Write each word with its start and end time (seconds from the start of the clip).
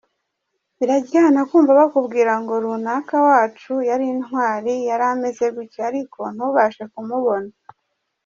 Biraryana 0.77 1.41
kumva 1.49 1.71
bakubwira 1.79 2.33
ngo 2.41 2.53
runaka 2.63 3.15
wacu 3.27 3.73
yari 3.89 4.05
intwari, 4.13 4.73
yari 4.89 5.05
ameze 5.13 5.45
gutya…ariko 5.55 6.21
ntubashe 6.35 6.83
kumubona”. 6.93 7.51